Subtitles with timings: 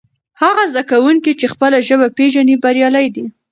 [0.41, 3.25] هغه زده کوونکی چې خپله ژبه پېژني بریالی دی.